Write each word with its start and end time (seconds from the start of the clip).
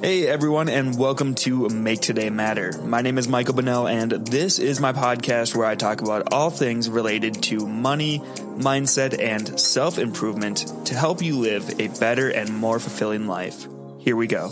Hey 0.00 0.28
everyone, 0.28 0.68
and 0.68 0.96
welcome 0.96 1.34
to 1.36 1.68
Make 1.70 2.00
Today 2.00 2.30
Matter. 2.30 2.70
My 2.84 3.02
name 3.02 3.18
is 3.18 3.26
Michael 3.26 3.54
Bonnell, 3.54 3.88
and 3.88 4.12
this 4.12 4.60
is 4.60 4.78
my 4.78 4.92
podcast 4.92 5.56
where 5.56 5.66
I 5.66 5.74
talk 5.74 6.02
about 6.02 6.32
all 6.32 6.50
things 6.50 6.88
related 6.88 7.42
to 7.44 7.66
money, 7.66 8.20
mindset, 8.20 9.20
and 9.20 9.58
self 9.58 9.98
improvement 9.98 10.72
to 10.86 10.94
help 10.94 11.20
you 11.20 11.40
live 11.40 11.80
a 11.80 11.88
better 11.98 12.28
and 12.28 12.56
more 12.56 12.78
fulfilling 12.78 13.26
life. 13.26 13.66
Here 13.98 14.14
we 14.14 14.28
go. 14.28 14.50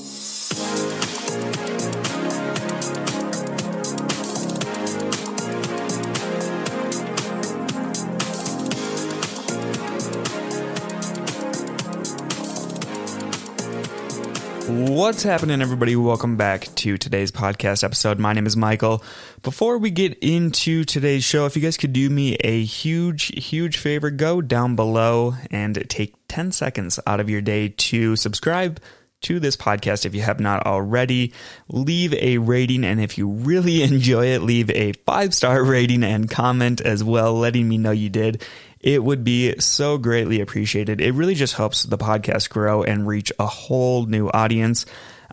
What's 14.68 15.22
happening, 15.22 15.62
everybody? 15.62 15.94
Welcome 15.94 16.36
back 16.36 16.62
to 16.76 16.98
today's 16.98 17.30
podcast 17.30 17.84
episode. 17.84 18.18
My 18.18 18.32
name 18.32 18.46
is 18.46 18.56
Michael. 18.56 19.00
Before 19.42 19.78
we 19.78 19.90
get 19.92 20.18
into 20.18 20.82
today's 20.82 21.22
show, 21.22 21.46
if 21.46 21.54
you 21.54 21.62
guys 21.62 21.76
could 21.76 21.92
do 21.92 22.10
me 22.10 22.34
a 22.40 22.64
huge, 22.64 23.26
huge 23.44 23.76
favor, 23.76 24.10
go 24.10 24.40
down 24.40 24.74
below 24.74 25.34
and 25.52 25.88
take 25.88 26.16
10 26.26 26.50
seconds 26.50 26.98
out 27.06 27.20
of 27.20 27.30
your 27.30 27.40
day 27.40 27.68
to 27.68 28.16
subscribe 28.16 28.80
to 29.20 29.38
this 29.38 29.56
podcast 29.56 30.04
if 30.04 30.16
you 30.16 30.22
have 30.22 30.40
not 30.40 30.66
already. 30.66 31.32
Leave 31.68 32.12
a 32.14 32.38
rating, 32.38 32.84
and 32.84 33.00
if 33.00 33.16
you 33.16 33.28
really 33.28 33.82
enjoy 33.84 34.26
it, 34.26 34.42
leave 34.42 34.68
a 34.70 34.94
five 35.04 35.32
star 35.32 35.62
rating 35.62 36.02
and 36.02 36.28
comment 36.28 36.80
as 36.80 37.04
well, 37.04 37.34
letting 37.34 37.68
me 37.68 37.78
know 37.78 37.92
you 37.92 38.08
did 38.08 38.42
it 38.86 39.02
would 39.02 39.24
be 39.24 39.58
so 39.58 39.98
greatly 39.98 40.40
appreciated. 40.40 41.00
It 41.00 41.12
really 41.12 41.34
just 41.34 41.54
helps 41.54 41.82
the 41.82 41.98
podcast 41.98 42.48
grow 42.50 42.84
and 42.84 43.04
reach 43.04 43.32
a 43.36 43.46
whole 43.46 44.06
new 44.06 44.28
audience. 44.28 44.86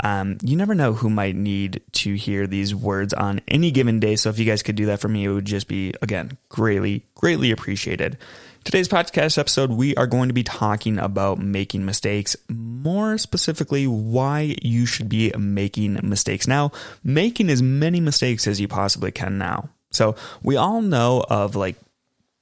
Um, 0.04 0.40
you 0.42 0.58
never 0.58 0.74
know 0.74 0.94
who 0.94 1.08
might 1.08 1.36
need 1.36 1.82
to 1.92 2.16
hear 2.16 2.48
these 2.48 2.74
words 2.74 3.14
on 3.14 3.42
any 3.48 3.70
given 3.70 4.00
day. 4.00 4.16
So 4.16 4.32
if 4.32 4.40
you 4.40 4.46
guys 4.46 4.64
could 4.64 4.76
do 4.76 4.88
that 4.88 5.00
for 5.00 5.08
me, 5.08 5.26
it 5.26 5.30
would 5.30 5.46
just 5.46 5.68
be, 5.68 5.94
again, 6.02 6.36
greatly, 6.50 7.06
greatly 7.14 7.52
appreciated. 7.52 8.18
Today's 8.64 8.88
podcast 8.88 9.38
episode, 9.38 9.70
we 9.70 9.96
are 9.98 10.08
going 10.08 10.30
to 10.30 10.34
be 10.34 10.44
talking 10.44 10.98
about 10.98 11.38
making 11.38 11.86
mistakes, 11.86 12.36
more 12.50 13.20
specifically, 13.20 13.86
why 13.86 14.56
you 14.64 14.88
should 14.88 15.10
be 15.10 15.32
making 15.38 16.00
mistakes 16.02 16.48
now, 16.48 16.72
making 17.04 17.52
as 17.52 17.62
many 17.62 18.00
mistakes 18.00 18.48
as 18.48 18.60
you 18.60 18.68
possibly 18.68 19.12
can 19.12 19.38
now. 19.38 19.70
So 19.92 20.16
we 20.42 20.56
all 20.56 20.82
know 20.82 21.24
of 21.30 21.56
like 21.56 21.76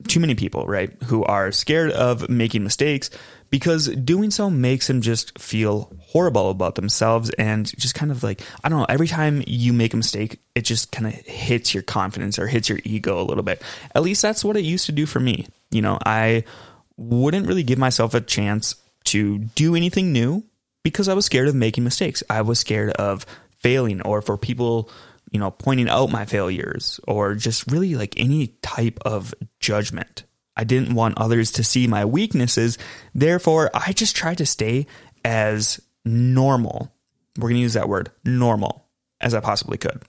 too 0.07 0.19
many 0.19 0.35
people, 0.35 0.65
right, 0.65 0.91
who 1.03 1.23
are 1.23 1.51
scared 1.51 1.91
of 1.91 2.29
making 2.29 2.63
mistakes 2.63 3.09
because 3.51 3.87
doing 3.87 4.31
so 4.31 4.49
makes 4.49 4.87
them 4.87 5.01
just 5.01 5.37
feel 5.37 5.91
horrible 5.99 6.49
about 6.49 6.75
themselves 6.75 7.29
and 7.31 7.65
just 7.77 7.93
kind 7.93 8.11
of 8.11 8.23
like, 8.23 8.41
I 8.63 8.69
don't 8.69 8.79
know, 8.79 8.85
every 8.87 9.07
time 9.07 9.43
you 9.45 9.73
make 9.73 9.93
a 9.93 9.97
mistake, 9.97 10.39
it 10.55 10.61
just 10.61 10.91
kind 10.91 11.05
of 11.05 11.13
hits 11.13 11.73
your 11.73 11.83
confidence 11.83 12.39
or 12.39 12.47
hits 12.47 12.69
your 12.69 12.79
ego 12.85 13.21
a 13.21 13.23
little 13.23 13.43
bit. 13.43 13.61
At 13.93 14.03
least 14.03 14.21
that's 14.21 14.43
what 14.43 14.55
it 14.55 14.63
used 14.63 14.85
to 14.85 14.93
do 14.93 15.05
for 15.05 15.19
me. 15.19 15.47
You 15.69 15.81
know, 15.81 15.99
I 16.05 16.45
wouldn't 16.95 17.45
really 17.45 17.63
give 17.63 17.77
myself 17.77 18.13
a 18.13 18.21
chance 18.21 18.75
to 19.05 19.39
do 19.39 19.75
anything 19.75 20.13
new 20.13 20.43
because 20.83 21.09
I 21.09 21.13
was 21.13 21.25
scared 21.25 21.49
of 21.49 21.55
making 21.55 21.83
mistakes. 21.83 22.23
I 22.29 22.41
was 22.41 22.59
scared 22.59 22.91
of 22.91 23.25
failing 23.59 24.01
or 24.01 24.21
for 24.21 24.37
people 24.37 24.89
you 25.31 25.39
know, 25.39 25.49
pointing 25.49 25.89
out 25.89 26.11
my 26.11 26.25
failures 26.25 26.99
or 27.07 27.35
just 27.35 27.71
really 27.71 27.95
like 27.95 28.13
any 28.17 28.47
type 28.61 28.99
of 29.03 29.33
judgment. 29.59 30.25
I 30.55 30.65
didn't 30.65 30.93
want 30.93 31.17
others 31.17 31.51
to 31.53 31.63
see 31.63 31.87
my 31.87 32.03
weaknesses. 32.05 32.77
Therefore, 33.15 33.71
I 33.73 33.93
just 33.93 34.15
tried 34.15 34.39
to 34.39 34.45
stay 34.45 34.85
as 35.23 35.79
normal. 36.03 36.93
We're 37.37 37.49
going 37.49 37.55
to 37.55 37.61
use 37.61 37.73
that 37.73 37.89
word 37.89 38.11
normal 38.25 38.85
as 39.21 39.33
I 39.33 39.39
possibly 39.39 39.77
could. 39.77 40.03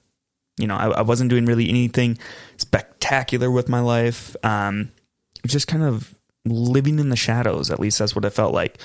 You 0.59 0.67
know, 0.67 0.77
I, 0.77 0.89
I 0.89 1.03
wasn't 1.03 1.31
doing 1.31 1.47
really 1.47 1.69
anything 1.69 2.19
spectacular 2.57 3.51
with 3.51 3.69
my 3.69 3.81
life. 3.81 4.35
Um, 4.43 4.91
just 5.47 5.69
kind 5.69 5.85
of 5.85 6.15
living 6.45 6.99
in 6.99 7.09
the 7.09 7.17
shadows. 7.17 7.71
At 7.71 7.81
least 7.81 7.99
that's 7.99 8.15
what 8.15 8.25
it 8.25 8.31
felt 8.31 8.53
like. 8.53 8.79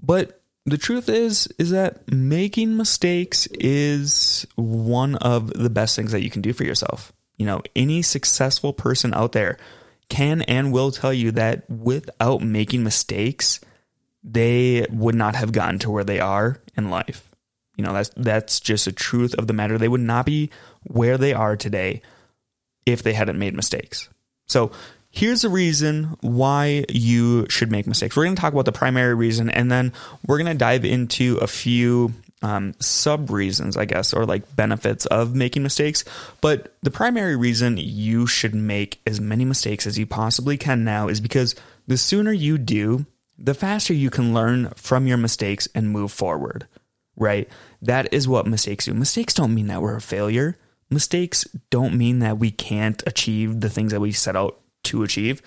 But 0.00 0.41
the 0.64 0.78
truth 0.78 1.08
is 1.08 1.48
is 1.58 1.70
that 1.70 2.10
making 2.12 2.76
mistakes 2.76 3.46
is 3.52 4.46
one 4.56 5.16
of 5.16 5.52
the 5.52 5.70
best 5.70 5.96
things 5.96 6.12
that 6.12 6.22
you 6.22 6.30
can 6.30 6.42
do 6.42 6.52
for 6.52 6.64
yourself. 6.64 7.12
You 7.36 7.46
know, 7.46 7.62
any 7.74 8.02
successful 8.02 8.72
person 8.72 9.12
out 9.14 9.32
there 9.32 9.58
can 10.08 10.42
and 10.42 10.72
will 10.72 10.92
tell 10.92 11.12
you 11.12 11.32
that 11.32 11.68
without 11.68 12.42
making 12.42 12.84
mistakes, 12.84 13.60
they 14.22 14.86
would 14.90 15.14
not 15.14 15.34
have 15.34 15.52
gotten 15.52 15.78
to 15.80 15.90
where 15.90 16.04
they 16.04 16.20
are 16.20 16.60
in 16.76 16.90
life. 16.90 17.30
You 17.76 17.84
know, 17.84 17.92
that's 17.92 18.10
that's 18.16 18.60
just 18.60 18.86
a 18.86 18.92
truth 18.92 19.34
of 19.34 19.46
the 19.46 19.54
matter. 19.54 19.78
They 19.78 19.88
would 19.88 20.00
not 20.00 20.26
be 20.26 20.50
where 20.84 21.18
they 21.18 21.32
are 21.32 21.56
today 21.56 22.02
if 22.86 23.02
they 23.02 23.14
hadn't 23.14 23.38
made 23.38 23.54
mistakes. 23.54 24.08
So, 24.46 24.72
here's 25.12 25.42
the 25.42 25.48
reason 25.48 26.16
why 26.22 26.84
you 26.88 27.46
should 27.48 27.70
make 27.70 27.86
mistakes. 27.86 28.16
We're 28.16 28.24
going 28.24 28.34
to 28.34 28.40
talk 28.40 28.52
about 28.52 28.64
the 28.64 28.72
primary 28.72 29.14
reason, 29.14 29.50
and 29.50 29.70
then 29.70 29.92
we're 30.26 30.38
going 30.38 30.50
to 30.52 30.58
dive 30.58 30.84
into 30.84 31.36
a 31.36 31.46
few 31.46 32.14
um, 32.40 32.74
sub 32.80 33.30
reasons, 33.30 33.76
I 33.76 33.84
guess, 33.84 34.12
or 34.12 34.26
like 34.26 34.56
benefits 34.56 35.06
of 35.06 35.34
making 35.34 35.62
mistakes. 35.62 36.04
But 36.40 36.74
the 36.82 36.90
primary 36.90 37.36
reason 37.36 37.76
you 37.76 38.26
should 38.26 38.54
make 38.54 39.00
as 39.06 39.20
many 39.20 39.44
mistakes 39.44 39.86
as 39.86 39.98
you 39.98 40.06
possibly 40.06 40.56
can 40.56 40.82
now 40.82 41.08
is 41.08 41.20
because 41.20 41.54
the 41.86 41.98
sooner 41.98 42.32
you 42.32 42.58
do, 42.58 43.06
the 43.38 43.54
faster 43.54 43.92
you 43.92 44.10
can 44.10 44.34
learn 44.34 44.70
from 44.76 45.06
your 45.06 45.18
mistakes 45.18 45.68
and 45.74 45.90
move 45.90 46.10
forward, 46.10 46.66
right? 47.16 47.48
That 47.82 48.12
is 48.12 48.26
what 48.26 48.46
mistakes 48.46 48.86
do. 48.86 48.94
Mistakes 48.94 49.34
don't 49.34 49.54
mean 49.54 49.66
that 49.66 49.82
we're 49.82 49.96
a 49.96 50.00
failure. 50.00 50.56
Mistakes 50.90 51.44
don't 51.70 51.94
mean 51.94 52.20
that 52.20 52.38
we 52.38 52.50
can't 52.50 53.02
achieve 53.06 53.60
the 53.60 53.70
things 53.70 53.92
that 53.92 54.00
we 54.00 54.12
set 54.12 54.36
out 54.36 54.61
to 54.84 55.02
achieve. 55.02 55.42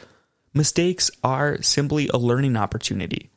Mistakes 0.53 1.11
are 1.23 1.61
simply 1.61 2.09
a 2.13 2.17
learning 2.17 2.55
opportunity. 2.55 3.29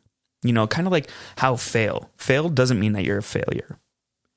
You 0.43 0.53
know, 0.53 0.67
kind 0.67 0.87
of 0.87 0.93
like 0.93 1.11
how 1.37 1.57
fail. 1.57 2.11
Fail 2.17 2.49
doesn't 2.49 2.79
mean 2.79 2.93
that 2.93 3.05
you're 3.05 3.19
a 3.19 3.23
failure. 3.23 3.79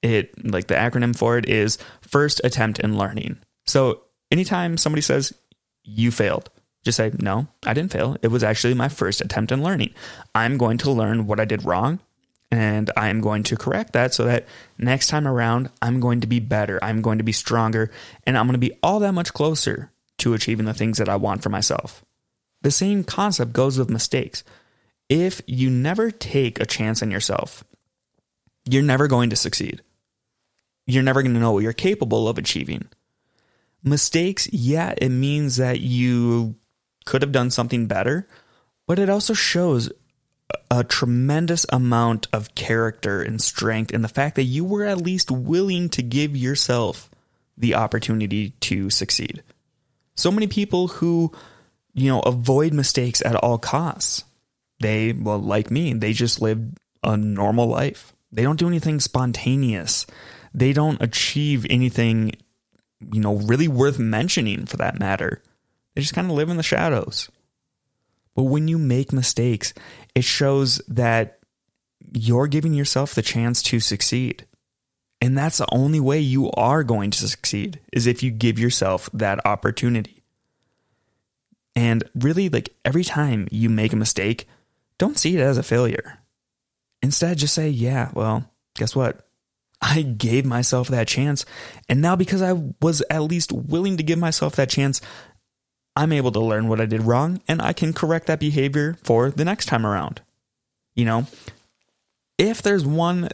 It, 0.01 0.44
like 0.44 0.67
the 0.67 0.73
acronym 0.73 1.16
for 1.16 1.38
it 1.38 1.47
is 1.47 1.77
first 2.01 2.41
attempt 2.44 2.79
in 2.79 2.97
learning. 2.97 3.38
So 3.67 4.01
anytime 4.31 4.77
somebody 4.77 5.01
says 5.01 5.33
you 5.83 6.09
failed, 6.09 6.49
just 6.83 6.97
say, 6.97 7.11
no, 7.19 7.47
I 7.66 7.75
didn't 7.75 7.91
fail. 7.91 8.17
It 8.23 8.29
was 8.29 8.43
actually 8.43 8.73
my 8.73 8.89
first 8.89 9.22
attempt 9.22 9.51
in 9.51 9.61
learning. 9.61 9.93
I'm 10.33 10.57
going 10.57 10.79
to 10.79 10.91
learn 10.91 11.28
what 11.28 11.39
I 11.39 11.45
did 11.45 11.63
wrong 11.63 11.99
and 12.51 12.91
I'm 12.97 13.22
going 13.22 13.43
to 13.43 13.55
correct 13.55 13.93
that 13.93 14.13
so 14.13 14.25
that 14.25 14.47
next 14.78 15.07
time 15.07 15.28
around, 15.28 15.69
I'm 15.81 15.99
going 15.99 16.22
to 16.22 16.28
be 16.28 16.39
better. 16.39 16.79
I'm 16.83 17.01
going 17.01 17.19
to 17.19 17.23
be 17.23 17.31
stronger 17.31 17.91
and 18.25 18.38
I'm 18.38 18.47
going 18.47 18.53
to 18.53 18.59
be 18.59 18.78
all 18.81 18.99
that 18.99 19.13
much 19.13 19.33
closer 19.33 19.91
to 20.22 20.34
achieving 20.34 20.66
the 20.66 20.74
things 20.74 20.98
that 20.98 21.09
I 21.09 21.16
want 21.16 21.44
for 21.44 21.50
myself. 21.50 22.04
The 22.62 22.72
same 22.72 23.04
concept 23.04 23.54
goes 23.54 23.78
with 23.78 23.90
mistakes. 23.90 24.44
If 25.09 25.42
you 25.46 25.70
never 25.70 26.12
take 26.12 26.59
a 26.59 26.66
chance 26.66 27.02
on 27.02 27.12
yourself, 27.12 27.64
you're 28.66 28.84
never 28.84 29.08
going 29.08 29.32
to 29.32 29.36
succeed. 29.36 29.82
You're 30.86 31.04
never 31.04 31.22
going 31.22 31.34
to 31.34 31.40
know 31.40 31.52
what 31.52 31.64
you're 31.64 31.74
capable 31.74 32.28
of 32.28 32.38
achieving. 32.38 32.88
Mistakes, 33.84 34.48
yeah, 34.52 34.94
it 34.98 35.09
means 35.09 35.58
that 35.58 35.80
you 35.80 36.56
could 37.06 37.24
have 37.24 37.32
done 37.32 37.50
something 37.50 37.88
better, 37.88 38.28
but 38.88 39.00
it 39.00 39.09
also 39.09 39.34
shows 39.34 39.92
a 40.70 40.84
tremendous 40.84 41.66
amount 41.70 42.28
of 42.32 42.53
character 42.56 43.22
and 43.22 43.42
strength 43.42 43.92
in 43.92 44.03
the 44.03 44.08
fact 44.08 44.36
that 44.36 44.44
you 44.44 44.64
were 44.64 44.86
at 44.86 45.02
least 45.02 45.32
willing 45.32 45.90
to 45.90 46.03
give 46.03 46.36
yourself 46.36 47.09
the 47.58 47.74
opportunity 47.74 48.52
to 48.62 48.90
succeed. 48.90 49.44
So 50.16 50.31
many 50.31 50.47
people 50.47 50.88
who, 50.88 51.31
you 51.94 52.09
know, 52.09 52.19
avoid 52.22 52.73
mistakes 52.73 53.22
at 53.25 53.35
all 53.35 53.57
costs. 53.57 54.23
They, 54.79 55.13
well, 55.13 55.39
like 55.39 55.72
me, 55.72 55.94
they 55.94 56.13
just 56.13 56.41
live 56.41 56.59
a 57.03 57.17
normal 57.17 57.67
life. 57.67 58.13
They 58.31 58.44
don't 58.44 58.59
do 58.59 58.67
anything 58.67 58.99
spontaneous. 58.99 60.05
They 60.53 60.73
don't 60.73 61.02
achieve 61.02 61.66
anything, 61.69 62.34
you 63.11 63.22
know, 63.22 63.35
really 63.35 63.67
worth 63.67 63.99
mentioning 63.99 64.66
for 64.66 64.78
that 64.78 64.99
matter. 64.99 65.41
They 65.96 66.02
just 66.02 66.14
kind 66.14 66.29
of 66.29 66.35
live 66.35 66.49
in 66.49 66.57
the 66.57 66.64
shadows. 66.64 67.29
But 68.35 68.43
when 68.43 68.67
you 68.67 68.78
make 68.78 69.11
mistakes, 69.11 69.73
it 70.16 70.23
shows 70.23 70.78
that 70.87 71.40
you're 72.14 72.47
giving 72.47 72.73
yourself 72.73 73.14
the 73.14 73.22
chance 73.22 73.61
to 73.64 73.79
succeed. 73.79 74.46
And 75.22 75.38
that's 75.38 75.59
the 75.59 75.68
only 75.72 76.00
way 76.00 76.20
you 76.20 76.50
are 76.52 76.84
going 76.84 77.12
to 77.12 77.28
succeed 77.28 77.79
is 77.94 78.08
if 78.08 78.23
you 78.23 78.32
give 78.32 78.58
yourself 78.58 79.08
that 79.14 79.46
opportunity. 79.46 80.23
And 81.76 82.03
really, 82.16 82.50
like 82.50 82.76
every 82.84 83.03
time 83.03 83.47
you 83.52 83.70
make 83.70 83.94
a 83.94 83.97
mistake, 83.97 84.47
don't 84.97 85.20
see 85.20 85.38
it 85.38 85.41
as 85.41 85.59
a 85.59 85.64
failure. 85.64 86.20
Instead, 87.03 87.38
just 87.38 87.53
say, 87.53 87.70
yeah, 87.70 88.09
well, 88.14 88.50
guess 88.76 88.96
what? 88.96 89.28
I 89.82 90.02
gave 90.02 90.46
myself 90.46 90.90
that 90.90 91.08
chance. 91.08 91.46
And 91.88 92.02
now, 92.02 92.16
because 92.16 92.41
I 92.41 92.53
was 92.82 93.02
at 93.09 93.24
least 93.24 93.52
willing 93.52 93.97
to 93.97 94.03
give 94.03 94.20
myself 94.20 94.56
that 94.56 94.70
chance, 94.70 95.02
I'm 95.96 96.14
able 96.14 96.32
to 96.32 96.40
learn 96.40 96.67
what 96.67 96.82
I 96.82 96.85
did 96.85 97.03
wrong 97.03 97.41
and 97.47 97.62
I 97.62 97.74
can 97.74 97.94
correct 97.94 98.28
that 98.28 98.40
behavior 98.40 98.97
for 99.03 99.32
the 99.32 99.46
next 99.46 99.66
time 99.66 99.85
around. 99.85 100.22
You 100.96 101.06
know, 101.06 101.28
if 102.38 102.62
there's 102.62 102.85
one 102.85 103.29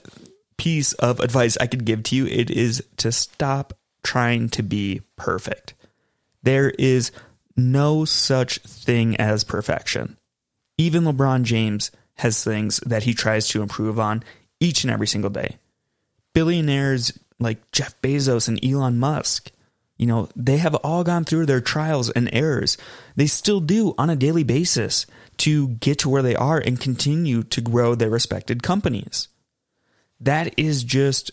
piece 0.58 0.94
of 0.94 1.20
advice 1.20 1.58
I 1.60 1.68
could 1.68 1.86
give 1.86 2.04
to 2.04 2.16
you, 2.16 2.26
it 2.26 2.50
is 2.50 2.84
to 2.98 3.12
stop 3.12 3.74
trying 4.04 4.50
to 4.50 4.64
be 4.64 5.02
perfect. 5.16 5.74
There 6.44 6.70
is 6.72 7.12
no 7.56 8.06
such 8.06 8.60
thing 8.60 9.16
as 9.18 9.44
perfection. 9.44 10.18
Even 10.78 11.04
LeBron 11.04 11.44
James 11.44 11.92
has 12.16 12.44
things 12.44 12.78
that 12.86 13.04
he 13.04 13.14
tries 13.14 13.48
to 13.50 13.62
improve 13.62 14.00
on 14.00 14.24
each 14.60 14.84
and 14.84 14.92
every 14.92 15.08
single 15.08 15.30
day. 15.30 15.58
Billionaires 16.34 17.18
like 17.40 17.72
Jeff 17.72 18.00
Bezos 18.02 18.48
and 18.48 18.64
Elon 18.64 18.98
Musk, 18.98 19.52
you 19.98 20.06
know, 20.06 20.30
they 20.36 20.58
have 20.58 20.76
all 20.76 21.04
gone 21.04 21.24
through 21.24 21.48
their 21.48 21.62
trials 21.62 22.10
and 22.12 22.30
errors. 22.32 22.78
They 23.16 23.28
still 23.28 23.60
do 23.60 23.96
on 23.98 24.10
a 24.10 24.16
daily 24.16 24.44
basis 24.44 25.06
to 25.38 25.70
get 25.70 26.00
to 26.00 26.10
where 26.10 26.22
they 26.22 26.36
are 26.36 26.60
and 26.60 26.80
continue 26.80 27.44
to 27.44 27.62
grow 27.62 27.96
their 27.96 28.10
respected 28.10 28.62
companies. 28.64 29.28
That 30.20 30.54
is 30.58 30.84
just 30.84 31.32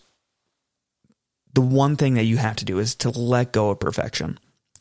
the 1.54 1.60
one 1.60 1.96
thing 1.96 2.14
that 2.14 2.24
you 2.24 2.36
have 2.36 2.56
to 2.56 2.64
do 2.64 2.78
is 2.78 2.94
to 2.96 3.10
let 3.10 3.52
go 3.52 3.70
of 3.70 3.80
perfection. 3.80 4.38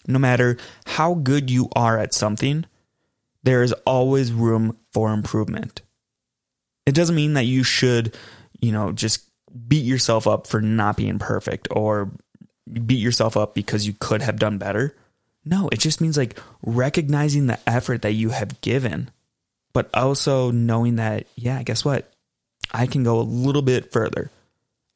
No 0.07 0.19
matter 0.19 0.57
how 0.85 1.13
good 1.13 1.49
you 1.49 1.69
are 1.75 1.97
at 1.97 2.13
something, 2.13 2.65
there 3.43 3.63
is 3.63 3.73
always 3.85 4.31
room 4.31 4.77
for 4.91 5.13
improvement. 5.13 5.81
It 6.85 6.95
doesn't 6.95 7.15
mean 7.15 7.33
that 7.33 7.45
you 7.45 7.63
should, 7.63 8.15
you 8.59 8.71
know, 8.71 8.91
just 8.91 9.23
beat 9.67 9.85
yourself 9.85 10.27
up 10.27 10.47
for 10.47 10.61
not 10.61 10.97
being 10.97 11.19
perfect 11.19 11.67
or 11.71 12.11
beat 12.71 12.95
yourself 12.95 13.37
up 13.37 13.53
because 13.53 13.85
you 13.85 13.93
could 13.99 14.21
have 14.21 14.39
done 14.39 14.57
better. 14.57 14.95
No, 15.45 15.69
it 15.71 15.79
just 15.79 16.01
means 16.01 16.17
like 16.17 16.39
recognizing 16.61 17.47
the 17.47 17.59
effort 17.69 18.01
that 18.01 18.13
you 18.13 18.29
have 18.29 18.61
given, 18.61 19.11
but 19.73 19.89
also 19.93 20.51
knowing 20.51 20.95
that, 20.95 21.27
yeah, 21.35 21.61
guess 21.63 21.83
what? 21.83 22.12
I 22.73 22.87
can 22.87 23.03
go 23.03 23.19
a 23.19 23.21
little 23.21 23.61
bit 23.61 23.91
further. 23.91 24.31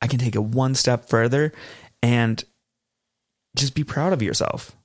I 0.02 0.08
can 0.08 0.20
take 0.20 0.36
it 0.36 0.44
one 0.44 0.76
step 0.76 1.10
further 1.10 1.54
and 2.02 2.44
just 3.56 3.76
be 3.76 3.84
proud 3.84 4.14
of 4.14 4.22
yourself. 4.22 4.76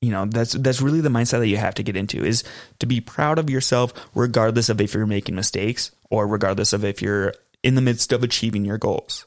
You 0.00 0.10
know, 0.10 0.26
that's 0.26 0.52
that's 0.52 0.82
really 0.82 1.00
the 1.00 1.08
mindset 1.08 1.38
that 1.38 1.48
you 1.48 1.56
have 1.56 1.74
to 1.76 1.82
get 1.82 1.96
into 1.96 2.22
is 2.22 2.44
to 2.78 2.86
be 2.86 3.00
proud 3.00 3.38
of 3.38 3.48
yourself 3.48 3.94
regardless 4.14 4.68
of 4.68 4.80
if 4.80 4.92
you're 4.92 5.06
making 5.06 5.34
mistakes 5.34 5.92
or 6.10 6.26
regardless 6.26 6.72
of 6.72 6.84
if 6.84 7.00
you're 7.00 7.32
in 7.62 7.74
the 7.74 7.80
midst 7.80 8.12
of 8.12 8.22
achieving 8.22 8.64
your 8.64 8.76
goals. 8.76 9.24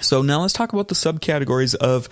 So 0.00 0.20
now 0.22 0.42
let's 0.42 0.52
talk 0.52 0.72
about 0.72 0.88
the 0.88 0.94
subcategories 0.94 1.74
of 1.74 2.08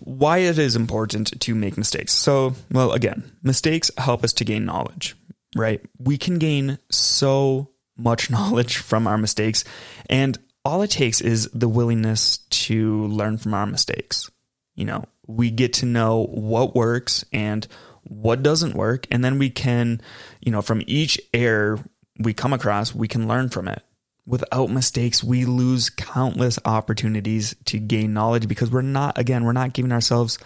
why 0.00 0.38
it 0.38 0.58
is 0.58 0.76
important 0.76 1.40
to 1.40 1.54
make 1.54 1.78
mistakes. 1.78 2.12
So, 2.12 2.54
well, 2.70 2.92
again, 2.92 3.32
mistakes 3.42 3.90
help 3.96 4.24
us 4.24 4.32
to 4.34 4.44
gain 4.44 4.64
knowledge, 4.64 5.16
right? 5.54 5.80
We 5.98 6.18
can 6.18 6.38
gain 6.38 6.78
so 6.90 7.71
much 7.96 8.30
knowledge 8.30 8.78
from 8.78 9.06
our 9.06 9.18
mistakes, 9.18 9.64
and 10.08 10.38
all 10.64 10.82
it 10.82 10.90
takes 10.90 11.20
is 11.20 11.48
the 11.52 11.68
willingness 11.68 12.38
to 12.38 13.06
learn 13.08 13.38
from 13.38 13.54
our 13.54 13.66
mistakes. 13.66 14.30
You 14.74 14.84
know, 14.84 15.04
we 15.26 15.50
get 15.50 15.74
to 15.74 15.86
know 15.86 16.24
what 16.24 16.74
works 16.74 17.24
and 17.32 17.66
what 18.04 18.42
doesn't 18.42 18.74
work. 18.74 19.06
And 19.10 19.24
then 19.24 19.38
we 19.38 19.50
can, 19.50 20.00
you 20.40 20.52
know, 20.52 20.62
from 20.62 20.82
each 20.86 21.20
error 21.32 21.80
we 22.18 22.34
come 22.34 22.52
across, 22.52 22.94
we 22.94 23.08
can 23.08 23.28
learn 23.28 23.48
from 23.48 23.68
it. 23.68 23.82
Without 24.24 24.70
mistakes, 24.70 25.24
we 25.24 25.44
lose 25.44 25.90
countless 25.90 26.58
opportunities 26.64 27.56
to 27.64 27.78
gain 27.78 28.12
knowledge 28.12 28.46
because 28.46 28.70
we're 28.70 28.82
not, 28.82 29.18
again, 29.18 29.44
we're 29.44 29.52
not 29.52 29.72
giving 29.72 29.90
ourselves 29.90 30.38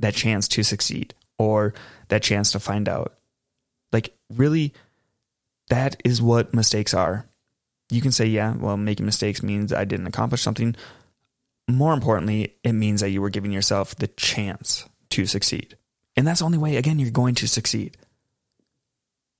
that 0.00 0.14
chance 0.14 0.48
to 0.48 0.64
succeed 0.64 1.14
or 1.38 1.74
that 2.08 2.22
chance 2.22 2.52
to 2.52 2.60
find 2.60 2.88
out. 2.88 3.14
Like, 3.92 4.16
really, 4.30 4.74
that 5.70 6.00
is 6.04 6.22
what 6.22 6.54
mistakes 6.54 6.94
are. 6.94 7.26
You 7.90 8.00
can 8.00 8.12
say, 8.12 8.26
yeah, 8.26 8.54
well, 8.56 8.76
making 8.76 9.06
mistakes 9.06 9.42
means 9.42 9.72
I 9.72 9.84
didn't 9.84 10.06
accomplish 10.06 10.42
something 10.42 10.76
more 11.70 11.94
importantly, 11.94 12.56
it 12.62 12.72
means 12.72 13.00
that 13.00 13.10
you 13.10 13.22
were 13.22 13.30
giving 13.30 13.52
yourself 13.52 13.94
the 13.96 14.08
chance 14.08 14.88
to 15.10 15.26
succeed. 15.26 15.76
And 16.16 16.26
that's 16.26 16.40
the 16.40 16.46
only 16.46 16.58
way, 16.58 16.76
again, 16.76 16.98
you're 16.98 17.10
going 17.10 17.34
to 17.36 17.48
succeed. 17.48 17.96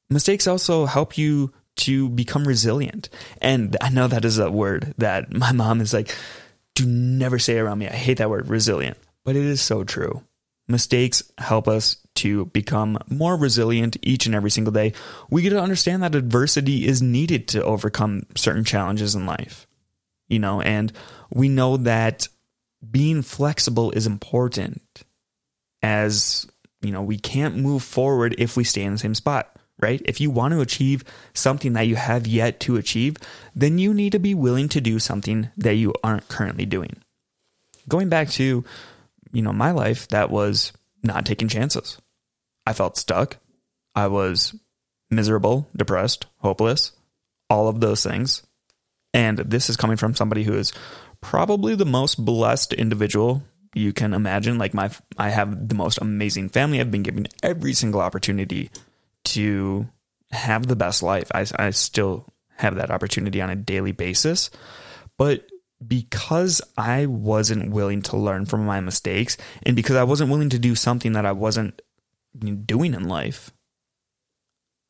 Mistakes 0.09 0.47
also 0.47 0.87
help 0.87 1.19
you 1.19 1.53
to 1.77 2.09
become 2.09 2.47
resilient. 2.47 3.09
And 3.41 3.77
I 3.81 3.91
know 3.91 4.09
that 4.09 4.25
is 4.25 4.39
a 4.39 4.51
word 4.51 4.95
that 4.99 5.33
my 5.37 5.53
mom 5.53 5.81
is 5.81 5.93
like, 5.93 6.15
do 6.75 6.87
never 6.87 7.39
say 7.39 7.59
around 7.59 7.79
me. 7.79 7.89
I 7.89 7.93
hate 7.93 8.19
that 8.19 8.31
word, 8.31 8.49
resilient. 8.49 8.97
But 9.25 9.37
it 9.37 9.45
is 9.45 9.61
so 9.61 9.85
true. 9.85 10.23
Mistakes 10.69 11.23
help 11.37 11.69
us 11.69 11.97
to 12.23 12.47
become 12.47 12.99
more 13.09 13.37
resilient 13.37 13.97
each 14.03 14.27
and 14.27 14.35
every 14.35 14.51
single 14.51 14.73
day. 14.73 14.93
We 15.31 15.43
get 15.43 15.51
to 15.51 15.61
understand 15.61 16.03
that 16.03 16.15
adversity 16.15 16.87
is 16.87 17.03
needed 17.03 17.49
to 17.49 17.63
overcome 17.65 18.23
certain 18.35 18.65
challenges 18.65 19.15
in 19.15 19.27
life 19.27 19.67
you 20.31 20.39
know, 20.39 20.63
and 20.63 20.91
we 21.31 21.51
know 21.51 21.77
that 21.77 22.29
being 22.89 23.21
flexible 23.21 23.91
is 23.91 24.07
important 24.07 24.81
as, 25.83 26.47
you 26.81 26.93
know, 26.93 27.03
we 27.03 27.19
can't 27.19 27.57
move 27.57 27.83
forward 27.83 28.37
if 28.39 28.57
we 28.57 28.65
stay 28.65 28.83
in 28.83 28.93
the 28.93 28.99
same 28.99 29.15
spot, 29.15 29.55
right? 29.81 30.01
If 30.05 30.21
you 30.21 30.31
want 30.31 30.55
to 30.55 30.61
achieve 30.61 31.05
something 31.35 31.75
that 31.75 31.89
you 31.89 31.97
have 31.97 32.27
yet 32.27 32.61
to 32.61 32.77
achieve, 32.77 33.17
then 33.55 33.79
you 33.79 33.93
need 33.93 34.13
to 34.13 34.19
be 34.19 34.35
willing 34.35 34.69
to 34.71 34.81
do 34.81 34.99
something 34.99 35.51
that 35.59 35.75
you 35.75 35.93
aren't 36.03 36.29
currently 36.29 36.65
doing. 36.65 36.97
Going 37.89 38.09
back 38.09 38.31
to, 38.31 38.65
you 39.33 39.43
know, 39.43 39.53
my 39.53 39.73
life, 39.73 40.09
that 40.09 40.31
was 40.31 40.73
not 41.03 41.27
taking 41.27 41.49
chances. 41.49 42.01
I 42.67 42.73
felt 42.73 42.97
stuck. 42.97 43.39
I 43.95 44.07
was 44.07 44.55
miserable, 45.11 45.69
depressed, 45.77 46.27
hopeless, 46.39 46.93
all 47.49 47.69
of 47.69 47.81
those 47.81 48.03
things. 48.03 48.43
And 49.13 49.39
this 49.39 49.69
is 49.69 49.77
coming 49.77 49.97
from 49.97 50.15
somebody 50.15 50.45
who 50.45 50.55
is 50.55 50.73
probably 51.21 51.75
the 51.75 51.85
most 51.85 52.25
blessed 52.25 52.73
individual 52.73 53.43
you 53.75 53.93
can 53.93 54.15
imagine. 54.15 54.59
Like 54.59 54.75
my, 54.75 54.91
I 55.19 55.31
have 55.31 55.69
the 55.69 55.75
most 55.75 55.99
amazing 56.01 56.49
family. 56.49 56.81
I've 56.81 56.91
been 56.91 57.03
given 57.03 57.27
every 57.43 57.73
single 57.73 58.01
opportunity 58.01 58.71
to 59.27 59.89
have 60.31 60.67
the 60.67 60.77
best 60.77 61.03
life. 61.03 61.31
I, 61.35 61.47
I 61.57 61.71
still 61.71 62.27
have 62.57 62.77
that 62.77 62.91
opportunity 62.91 63.41
on 63.41 63.51
a 63.51 63.57
daily 63.57 63.93
basis, 63.93 64.51
but 65.17 65.47
because 65.87 66.61
I 66.77 67.07
wasn't 67.07 67.73
willing 67.73 68.03
to 68.03 68.17
learn 68.17 68.45
from 68.45 68.67
my 68.67 68.81
mistakes 68.81 69.39
and 69.63 69.75
because 69.75 69.97
I 69.97 70.05
wasn't 70.05 70.31
willing 70.31 70.51
to 70.51 70.59
do 70.59 70.75
something 70.75 71.13
that 71.13 71.25
I 71.25 71.33
wasn't 71.33 71.81
doing 72.39 72.95
in 72.95 73.09
life, 73.09 73.51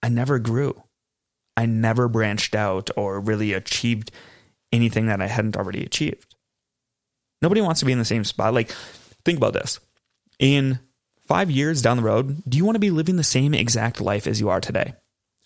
I 0.03 0.09
never 0.09 0.39
grew. 0.39 0.83
I 1.57 1.67
never 1.67 2.09
branched 2.09 2.55
out 2.55 2.91
or 2.97 3.21
really 3.21 3.53
achieved 3.53 4.11
anything 4.73 5.07
that 5.07 5.21
I 5.21 5.27
hadn't 5.27 5.57
already 5.57 5.85
achieved. 5.85 6.35
Nobody 7.43 7.61
wants 7.61 7.81
to 7.81 7.87
be 7.87 7.93
in 7.93 7.99
the 7.99 8.05
same 8.05 8.25
spot. 8.25 8.55
Like, 8.55 8.71
think 9.25 9.39
about 9.39 9.55
this. 9.55 9.81
In 10.39 10.79
five 11.27 11.51
years 11.51 11.83
down 11.83 11.97
the 11.97 12.03
road, 12.03 12.43
do 12.49 12.57
you 12.57 12.65
want 12.65 12.77
to 12.77 12.81
be 12.81 12.91
living 12.91 13.17
the 13.17 13.25
same 13.25 13.55
exact 13.55 14.01
life 14.01 14.27
as 14.27 14.41
you 14.41 14.49
are 14.49 14.61
today? 14.61 14.95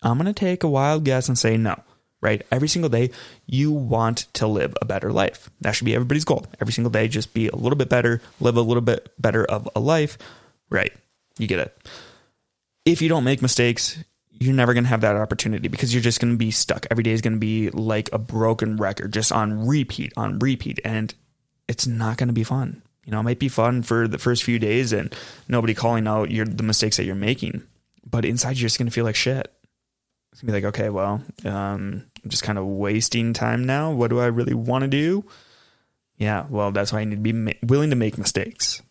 I'm 0.01 0.17
going 0.17 0.25
to 0.25 0.33
take 0.33 0.63
a 0.63 0.69
wild 0.69 1.03
guess 1.03 1.27
and 1.27 1.37
say 1.37 1.57
no, 1.57 1.81
right? 2.21 2.45
Every 2.51 2.67
single 2.67 2.89
day, 2.89 3.11
you 3.45 3.71
want 3.71 4.27
to 4.33 4.47
live 4.47 4.75
a 4.81 4.85
better 4.85 5.11
life. 5.11 5.49
That 5.61 5.71
should 5.71 5.85
be 5.85 5.95
everybody's 5.95 6.25
goal. 6.25 6.45
Every 6.61 6.73
single 6.73 6.91
day, 6.91 7.07
just 7.07 7.33
be 7.33 7.47
a 7.47 7.55
little 7.55 7.77
bit 7.77 7.89
better, 7.89 8.21
live 8.39 8.57
a 8.57 8.61
little 8.61 8.81
bit 8.81 9.11
better 9.19 9.45
of 9.45 9.67
a 9.75 9.79
life, 9.79 10.17
right? 10.69 10.93
You 11.37 11.47
get 11.47 11.59
it. 11.59 11.77
If 12.85 13.01
you 13.01 13.09
don't 13.09 13.23
make 13.23 13.41
mistakes, 13.41 13.97
you're 14.31 14.53
never 14.53 14.73
going 14.73 14.83
to 14.83 14.89
have 14.89 15.01
that 15.01 15.15
opportunity 15.15 15.67
because 15.67 15.93
you're 15.93 16.03
just 16.03 16.19
going 16.19 16.33
to 16.33 16.37
be 16.37 16.51
stuck. 16.51 16.85
Every 16.91 17.03
day 17.03 17.11
is 17.11 17.21
going 17.21 17.33
to 17.33 17.39
be 17.39 17.69
like 17.69 18.09
a 18.13 18.17
broken 18.17 18.77
record, 18.77 19.13
just 19.13 19.31
on 19.31 19.67
repeat, 19.67 20.13
on 20.17 20.39
repeat. 20.39 20.79
And 20.83 21.13
it's 21.67 21.87
not 21.87 22.17
going 22.17 22.27
to 22.27 22.33
be 22.33 22.43
fun. 22.43 22.81
You 23.05 23.11
know, 23.11 23.19
it 23.19 23.23
might 23.23 23.39
be 23.39 23.49
fun 23.49 23.83
for 23.83 24.07
the 24.07 24.17
first 24.17 24.43
few 24.43 24.59
days 24.59 24.91
and 24.91 25.15
nobody 25.47 25.73
calling 25.73 26.07
out 26.07 26.31
your, 26.31 26.45
the 26.45 26.63
mistakes 26.63 26.97
that 26.97 27.05
you're 27.05 27.15
making. 27.15 27.63
But 28.09 28.25
inside, 28.25 28.57
you're 28.57 28.67
just 28.67 28.77
going 28.77 28.87
to 28.87 28.91
feel 28.91 29.05
like 29.05 29.15
shit. 29.15 29.51
It's 30.31 30.41
going 30.41 30.53
to 30.53 30.59
be 30.59 30.65
like, 30.65 30.75
okay, 30.75 30.89
well, 30.89 31.23
um, 31.45 32.03
I'm 32.23 32.29
just 32.29 32.43
kind 32.43 32.57
of 32.57 32.65
wasting 32.65 33.33
time 33.33 33.63
now. 33.65 33.91
What 33.91 34.09
do 34.09 34.19
I 34.19 34.25
really 34.25 34.53
want 34.53 34.81
to 34.81 34.87
do? 34.87 35.23
Yeah, 36.17 36.45
well, 36.49 36.71
that's 36.71 36.91
why 36.91 37.01
I 37.01 37.03
need 37.05 37.15
to 37.15 37.21
be 37.21 37.33
ma- 37.33 37.51
willing 37.63 37.91
to 37.91 37.95
make 37.95 38.17
mistakes. 38.17 38.81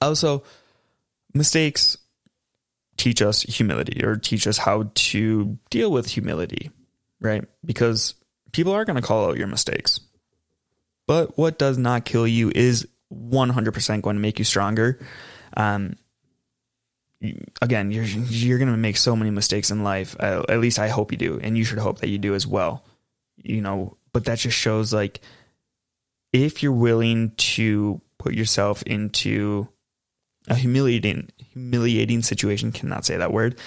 Also, 0.00 0.42
mistakes 1.34 1.96
teach 2.96 3.22
us 3.22 3.42
humility 3.42 4.04
or 4.04 4.16
teach 4.16 4.46
us 4.46 4.58
how 4.58 4.90
to 4.94 5.58
deal 5.70 5.90
with 5.90 6.06
humility, 6.06 6.70
right? 7.20 7.44
Because 7.64 8.14
people 8.52 8.72
are 8.72 8.84
going 8.84 8.96
to 8.96 9.02
call 9.02 9.26
out 9.26 9.38
your 9.38 9.46
mistakes. 9.46 10.00
But 11.06 11.36
what 11.38 11.58
does 11.58 11.78
not 11.78 12.04
kill 12.04 12.26
you 12.26 12.52
is 12.54 12.86
100% 13.12 14.02
going 14.02 14.16
to 14.16 14.20
make 14.20 14.38
you 14.38 14.44
stronger. 14.44 15.00
Um, 15.56 15.96
again, 17.60 17.90
you're 17.90 18.04
you're 18.04 18.58
going 18.58 18.70
to 18.70 18.76
make 18.76 18.96
so 18.96 19.16
many 19.16 19.30
mistakes 19.30 19.70
in 19.70 19.82
life. 19.82 20.16
Uh, 20.18 20.44
at 20.48 20.60
least 20.60 20.78
I 20.78 20.88
hope 20.88 21.12
you 21.12 21.18
do, 21.18 21.40
and 21.42 21.56
you 21.56 21.64
should 21.64 21.78
hope 21.78 21.98
that 22.00 22.08
you 22.08 22.18
do 22.18 22.34
as 22.34 22.46
well. 22.46 22.84
You 23.36 23.60
know, 23.60 23.96
but 24.12 24.26
that 24.26 24.38
just 24.38 24.56
shows 24.56 24.92
like 24.92 25.20
if 26.32 26.62
you're 26.62 26.72
willing 26.72 27.32
to 27.36 28.00
put 28.18 28.34
yourself 28.34 28.82
into 28.84 29.68
a 30.48 30.54
humiliating 30.54 31.28
humiliating 31.52 32.22
situation 32.22 32.72
cannot 32.72 33.04
say 33.04 33.16
that 33.16 33.32
word 33.32 33.58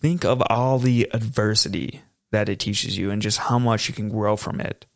think 0.00 0.24
of 0.24 0.42
all 0.48 0.78
the 0.78 1.08
adversity 1.12 2.02
that 2.30 2.48
it 2.48 2.58
teaches 2.58 2.96
you 2.96 3.10
and 3.10 3.22
just 3.22 3.38
how 3.38 3.58
much 3.58 3.88
you 3.88 3.94
can 3.94 4.08
grow 4.08 4.36
from 4.36 4.60
it 4.60 4.86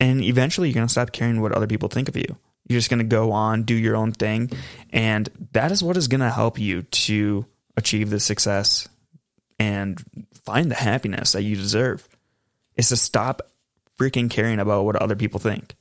And 0.00 0.22
eventually 0.22 0.68
you're 0.68 0.74
going 0.74 0.86
to 0.86 0.92
stop 0.92 1.12
caring 1.12 1.40
what 1.40 1.52
other 1.52 1.66
people 1.66 1.88
think 1.88 2.08
of 2.08 2.16
you. 2.16 2.36
You're 2.68 2.78
just 2.78 2.90
going 2.90 2.98
to 2.98 3.04
go 3.04 3.32
on, 3.32 3.62
do 3.62 3.74
your 3.74 3.96
own 3.96 4.12
thing. 4.12 4.50
And 4.90 5.28
that 5.52 5.72
is 5.72 5.82
what 5.82 5.96
is 5.96 6.08
going 6.08 6.20
to 6.20 6.30
help 6.30 6.58
you 6.58 6.82
to 6.82 7.46
achieve 7.76 8.10
the 8.10 8.20
success 8.20 8.88
and 9.58 10.02
find 10.44 10.70
the 10.70 10.74
happiness 10.74 11.32
that 11.32 11.42
you 11.42 11.56
deserve. 11.56 12.06
Is 12.74 12.90
to 12.90 12.96
stop 12.96 13.40
freaking 13.98 14.28
caring 14.28 14.58
about 14.58 14.84
what 14.84 14.96
other 14.96 15.16
people 15.16 15.40
think. 15.40 15.74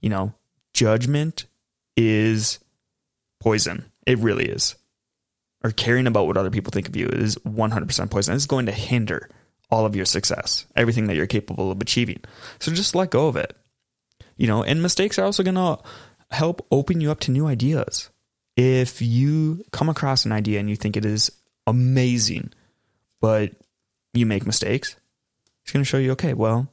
You 0.00 0.10
know, 0.10 0.34
judgment 0.72 1.46
is 1.96 2.60
poison. 3.42 3.84
It 4.06 4.18
really 4.18 4.46
is. 4.46 4.76
Or 5.64 5.70
caring 5.70 6.06
about 6.06 6.26
what 6.26 6.36
other 6.36 6.50
people 6.50 6.70
think 6.70 6.88
of 6.88 6.96
you 6.96 7.06
is 7.06 7.36
100% 7.36 8.10
poison. 8.10 8.34
It's 8.34 8.46
going 8.46 8.66
to 8.66 8.72
hinder 8.72 9.28
all 9.70 9.86
of 9.86 9.96
your 9.96 10.04
success, 10.04 10.66
everything 10.76 11.06
that 11.06 11.16
you're 11.16 11.26
capable 11.26 11.70
of 11.70 11.80
achieving. 11.80 12.20
So 12.58 12.72
just 12.72 12.94
let 12.94 13.10
go 13.10 13.28
of 13.28 13.36
it. 13.36 13.56
You 14.36 14.46
know, 14.46 14.62
and 14.62 14.82
mistakes 14.82 15.18
are 15.18 15.24
also 15.24 15.42
going 15.42 15.54
to 15.54 15.78
help 16.30 16.66
open 16.70 17.00
you 17.00 17.10
up 17.10 17.20
to 17.20 17.30
new 17.30 17.46
ideas. 17.46 18.10
If 18.56 19.00
you 19.00 19.64
come 19.70 19.88
across 19.88 20.24
an 20.24 20.32
idea 20.32 20.60
and 20.60 20.68
you 20.68 20.76
think 20.76 20.96
it 20.96 21.04
is 21.04 21.30
amazing, 21.66 22.52
but 23.20 23.52
you 24.12 24.26
make 24.26 24.46
mistakes, 24.46 24.96
it's 25.62 25.72
going 25.72 25.82
to 25.84 25.88
show 25.88 25.98
you, 25.98 26.12
okay, 26.12 26.34
well, 26.34 26.68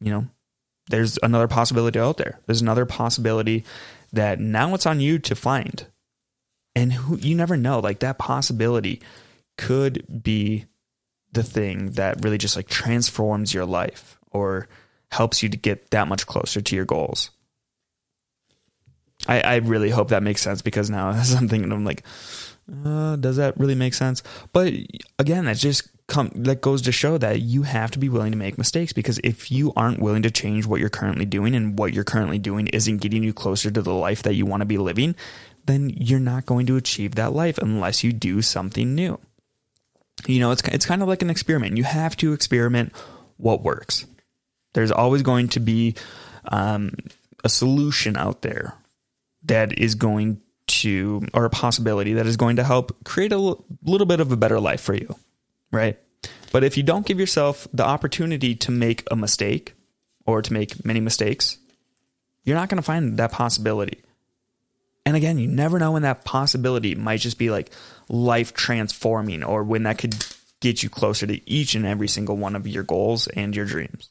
you 0.00 0.10
know, 0.10 0.26
there's 0.88 1.18
another 1.22 1.48
possibility 1.48 1.98
out 1.98 2.16
there. 2.16 2.38
There's 2.46 2.62
another 2.62 2.86
possibility 2.86 3.64
that 4.12 4.38
now 4.38 4.74
it's 4.74 4.86
on 4.86 5.00
you 5.00 5.18
to 5.20 5.34
find. 5.34 5.86
And 6.76 6.92
who, 6.92 7.16
you 7.16 7.34
never 7.34 7.56
know, 7.56 7.80
like 7.80 8.00
that 8.00 8.18
possibility 8.18 9.00
could 9.56 10.22
be 10.22 10.66
the 11.32 11.42
thing 11.42 11.92
that 11.92 12.22
really 12.22 12.38
just 12.38 12.54
like 12.54 12.68
transforms 12.68 13.52
your 13.52 13.64
life 13.64 14.18
or 14.30 14.68
helps 15.10 15.42
you 15.42 15.48
to 15.48 15.56
get 15.56 15.90
that 15.90 16.06
much 16.06 16.26
closer 16.26 16.60
to 16.60 16.76
your 16.76 16.84
goals. 16.84 17.30
I, 19.26 19.40
I 19.40 19.56
really 19.56 19.88
hope 19.88 20.08
that 20.08 20.22
makes 20.22 20.42
sense 20.42 20.60
because 20.60 20.90
now 20.90 21.08
I'm 21.36 21.48
thinking, 21.48 21.72
I'm 21.72 21.84
like, 21.84 22.04
uh, 22.84 23.16
does 23.16 23.36
that 23.36 23.58
really 23.58 23.74
make 23.74 23.94
sense? 23.94 24.22
But 24.52 24.74
again, 25.18 25.46
that 25.46 25.56
just 25.56 25.88
come 26.08 26.30
that 26.34 26.60
goes 26.60 26.82
to 26.82 26.92
show 26.92 27.18
that 27.18 27.40
you 27.40 27.62
have 27.62 27.90
to 27.90 27.98
be 27.98 28.08
willing 28.08 28.30
to 28.30 28.38
make 28.38 28.58
mistakes 28.58 28.92
because 28.92 29.18
if 29.24 29.50
you 29.50 29.72
aren't 29.74 29.98
willing 29.98 30.22
to 30.22 30.30
change 30.30 30.64
what 30.64 30.78
you're 30.78 30.88
currently 30.88 31.24
doing 31.24 31.54
and 31.54 31.76
what 31.78 31.92
you're 31.92 32.04
currently 32.04 32.38
doing 32.38 32.68
isn't 32.68 32.98
getting 32.98 33.24
you 33.24 33.32
closer 33.32 33.70
to 33.70 33.82
the 33.82 33.94
life 33.94 34.22
that 34.22 34.34
you 34.34 34.46
want 34.46 34.60
to 34.60 34.66
be 34.66 34.78
living, 34.78 35.14
then 35.66 35.90
you're 35.90 36.20
not 36.20 36.46
going 36.46 36.66
to 36.66 36.76
achieve 36.76 37.14
that 37.16 37.32
life 37.32 37.58
unless 37.58 38.02
you 38.02 38.12
do 38.12 38.42
something 38.42 38.94
new. 38.94 39.18
You 40.26 40.40
know, 40.40 40.50
it's 40.50 40.62
it's 40.68 40.86
kind 40.86 41.02
of 41.02 41.08
like 41.08 41.22
an 41.22 41.30
experiment. 41.30 41.76
You 41.76 41.84
have 41.84 42.16
to 42.18 42.32
experiment 42.32 42.92
what 43.36 43.62
works. 43.62 44.06
There's 44.72 44.92
always 44.92 45.22
going 45.22 45.48
to 45.50 45.60
be 45.60 45.94
um, 46.48 46.94
a 47.44 47.48
solution 47.48 48.16
out 48.16 48.42
there 48.42 48.74
that 49.44 49.78
is 49.78 49.94
going 49.94 50.40
to, 50.66 51.26
or 51.32 51.44
a 51.44 51.50
possibility 51.50 52.14
that 52.14 52.26
is 52.26 52.36
going 52.36 52.56
to 52.56 52.64
help 52.64 53.04
create 53.04 53.32
a 53.32 53.36
l- 53.36 53.64
little 53.84 54.06
bit 54.06 54.20
of 54.20 54.32
a 54.32 54.36
better 54.36 54.58
life 54.58 54.80
for 54.80 54.94
you 54.94 55.14
right? 55.70 55.98
But 56.52 56.64
if 56.64 56.76
you 56.76 56.82
don't 56.82 57.06
give 57.06 57.20
yourself 57.20 57.68
the 57.72 57.84
opportunity 57.84 58.54
to 58.56 58.70
make 58.70 59.04
a 59.10 59.16
mistake 59.16 59.74
or 60.24 60.42
to 60.42 60.52
make 60.52 60.84
many 60.84 61.00
mistakes, 61.00 61.58
you're 62.44 62.56
not 62.56 62.68
going 62.68 62.78
to 62.78 62.82
find 62.82 63.18
that 63.18 63.32
possibility. 63.32 64.02
And 65.06 65.16
again, 65.16 65.38
you 65.38 65.46
never 65.46 65.78
know 65.78 65.92
when 65.92 66.02
that 66.02 66.24
possibility 66.24 66.96
might 66.96 67.20
just 67.20 67.38
be 67.38 67.48
like 67.48 67.70
life 68.08 68.52
transforming 68.52 69.44
or 69.44 69.62
when 69.62 69.84
that 69.84 69.98
could 69.98 70.16
get 70.60 70.82
you 70.82 70.90
closer 70.90 71.28
to 71.28 71.48
each 71.48 71.76
and 71.76 71.86
every 71.86 72.08
single 72.08 72.36
one 72.36 72.56
of 72.56 72.66
your 72.66 72.82
goals 72.82 73.28
and 73.28 73.54
your 73.54 73.66
dreams. 73.66 74.10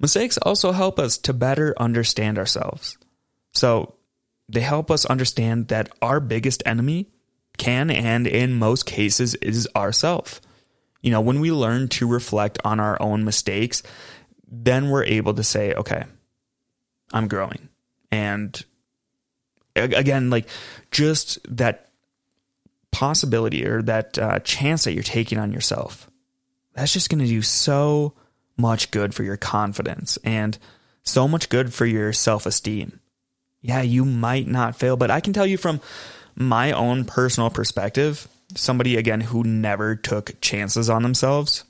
Mistakes 0.00 0.38
also 0.38 0.72
help 0.72 0.98
us 0.98 1.18
to 1.18 1.34
better 1.34 1.74
understand 1.78 2.38
ourselves. 2.38 2.96
So 3.52 3.94
they 4.48 4.60
help 4.60 4.90
us 4.90 5.04
understand 5.04 5.68
that 5.68 5.90
our 6.00 6.18
biggest 6.18 6.62
enemy 6.64 7.10
can 7.58 7.90
and 7.90 8.26
in 8.26 8.54
most 8.54 8.86
cases 8.86 9.34
is 9.36 9.68
ourself. 9.76 10.40
You 11.02 11.10
know, 11.10 11.20
when 11.20 11.40
we 11.40 11.52
learn 11.52 11.88
to 11.88 12.06
reflect 12.06 12.58
on 12.64 12.80
our 12.80 13.00
own 13.02 13.24
mistakes, 13.24 13.82
then 14.48 14.88
we're 14.88 15.04
able 15.04 15.34
to 15.34 15.44
say, 15.44 15.74
okay, 15.74 16.04
I'm 17.12 17.28
growing. 17.28 17.68
And 18.10 18.64
again, 19.76 20.30
like 20.30 20.48
just 20.90 21.38
that 21.56 21.88
possibility 22.90 23.66
or 23.66 23.82
that 23.82 24.18
uh, 24.18 24.38
chance 24.40 24.84
that 24.84 24.92
you're 24.92 25.02
taking 25.02 25.38
on 25.38 25.52
yourself, 25.52 26.10
that's 26.74 26.92
just 26.92 27.10
going 27.10 27.18
to 27.18 27.26
do 27.26 27.42
so 27.42 28.14
much 28.56 28.90
good 28.90 29.14
for 29.14 29.22
your 29.22 29.36
confidence 29.36 30.18
and 30.24 30.58
so 31.02 31.28
much 31.28 31.48
good 31.48 31.72
for 31.72 31.86
your 31.86 32.12
self 32.12 32.46
esteem. 32.46 33.00
Yeah, 33.60 33.82
you 33.82 34.04
might 34.04 34.46
not 34.46 34.76
fail, 34.76 34.96
but 34.96 35.10
I 35.10 35.20
can 35.20 35.32
tell 35.32 35.46
you 35.46 35.56
from 35.56 35.80
my 36.34 36.72
own 36.72 37.04
personal 37.04 37.50
perspective, 37.50 38.28
somebody 38.54 38.96
again 38.96 39.20
who 39.20 39.42
never 39.42 39.96
took 39.96 40.40
chances 40.40 40.88
on 40.88 41.02
themselves. 41.02 41.64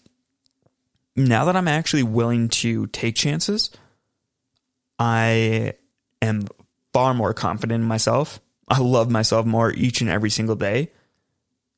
Now 1.14 1.46
that 1.46 1.56
I'm 1.56 1.68
actually 1.68 2.02
willing 2.02 2.48
to 2.50 2.86
take 2.88 3.14
chances, 3.14 3.70
I 4.98 5.74
am 6.20 6.46
far 6.96 7.12
more 7.12 7.34
confident 7.34 7.82
in 7.82 7.86
myself. 7.86 8.40
I 8.66 8.80
love 8.80 9.10
myself 9.10 9.44
more 9.44 9.70
each 9.70 10.00
and 10.00 10.08
every 10.08 10.30
single 10.30 10.56
day. 10.56 10.90